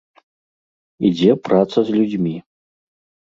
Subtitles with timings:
[1.09, 2.35] Ідзе праца з людзьмі.